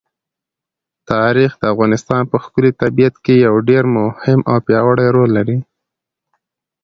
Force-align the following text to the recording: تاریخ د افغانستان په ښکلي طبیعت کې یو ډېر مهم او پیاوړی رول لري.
تاریخ 1.11 1.51
د 1.57 1.63
افغانستان 1.73 2.21
په 2.31 2.37
ښکلي 2.43 2.71
طبیعت 2.81 3.15
کې 3.25 3.33
یو 3.45 3.55
ډېر 3.69 3.83
مهم 3.95 4.39
او 4.51 4.57
پیاوړی 4.67 5.07
رول 5.15 5.29
لري. 5.37 5.59